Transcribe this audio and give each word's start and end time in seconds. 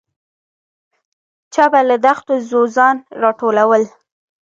چا 1.53 1.65
به 1.71 1.79
له 1.89 1.97
دښتو 2.05 2.33
ځوځان 2.49 2.97
راټولول. 3.23 3.83